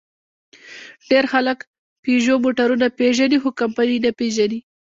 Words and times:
ډېر 1.09 1.25
خلک 1.33 1.57
پيژو 2.03 2.35
موټرونه 2.43 2.87
پېژني؛ 2.97 3.37
خو 3.43 3.49
کمپنۍ 3.61 3.95
یې 3.95 4.03
نه 4.05 4.11
پېژني. 4.19 4.59